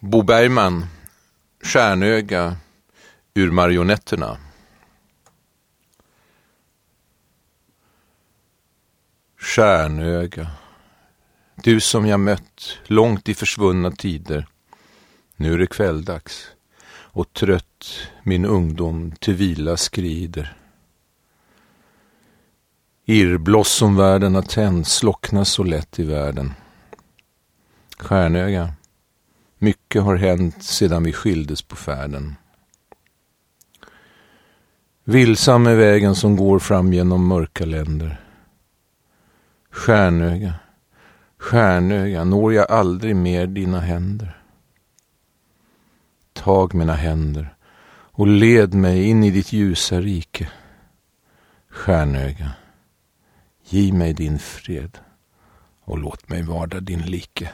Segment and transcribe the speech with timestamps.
[0.00, 0.86] Bo Bergman,
[1.62, 2.56] Stjärnöga
[3.34, 4.38] ur Marionetterna.
[9.36, 10.50] Stjärnöga,
[11.54, 14.46] du som jag mött långt i försvunna tider.
[15.36, 16.50] Nu är det kvälldags
[16.90, 20.56] och trött min ungdom till vila skrider.
[23.04, 26.54] Irrbloss som världen har tänt slocknar så lätt i världen.
[27.98, 28.72] Stjärnöga,
[29.60, 32.34] mycket har hänt sedan vi skildes på färden.
[35.04, 38.20] Vilsam är vägen som går fram genom mörka länder.
[39.70, 40.54] Stjärnöga,
[41.38, 44.42] stjärnöga, når jag aldrig mer dina händer.
[46.32, 47.54] Tag mina händer
[48.18, 50.50] och led mig in i ditt ljusa rike.
[51.68, 52.50] Stjärnöga,
[53.64, 54.98] giv mig din fred
[55.80, 57.50] och låt mig varda din like.